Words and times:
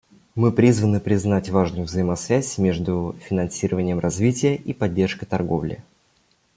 Мы 0.33 0.51
призваны 0.51 0.99
признать 0.99 1.51
важную 1.51 1.85
взаимосвязь 1.85 2.57
между 2.57 3.15
финансированием 3.21 3.99
развития 3.99 4.55
и 4.55 4.73
поддержкой 4.73 5.27
торговли. 5.27 5.83